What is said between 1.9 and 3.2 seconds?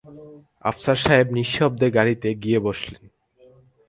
গাড়িতে গিয়েবসলেন।